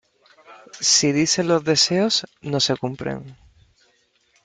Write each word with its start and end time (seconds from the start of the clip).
si 0.79 1.11
dices 1.11 1.45
los 1.45 1.63
deseos, 1.63 2.25
no 2.41 2.59
se 2.59 2.75
cumplen. 2.75 3.37